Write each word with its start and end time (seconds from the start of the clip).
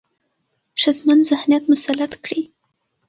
ښځمن 0.81 1.19
ذهنيت 1.29 1.63
مسلط 1.71 2.13
کړي، 2.25 2.41